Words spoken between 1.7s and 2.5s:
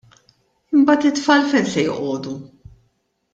se joqogħdu?